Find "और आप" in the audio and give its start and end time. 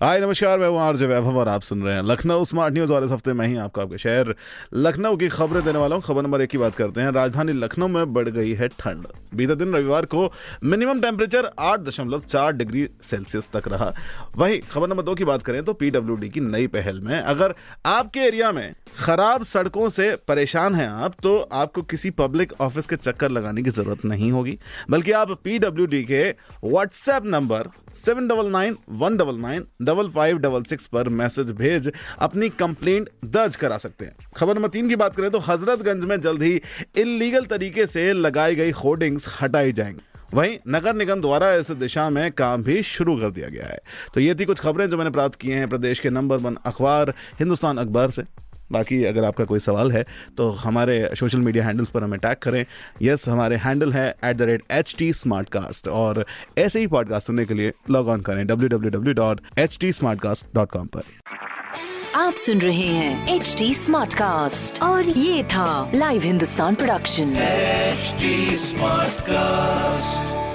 1.38-1.62